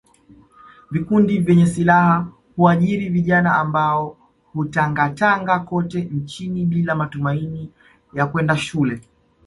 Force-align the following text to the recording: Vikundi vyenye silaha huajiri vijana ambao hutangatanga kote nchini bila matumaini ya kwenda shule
Vikundi 0.91 1.37
vyenye 1.37 1.65
silaha 1.67 2.27
huajiri 2.55 3.09
vijana 3.09 3.55
ambao 3.55 4.17
hutangatanga 4.53 5.59
kote 5.59 6.01
nchini 6.01 6.65
bila 6.65 6.95
matumaini 6.95 7.71
ya 8.13 8.25
kwenda 8.27 8.57
shule 8.57 9.01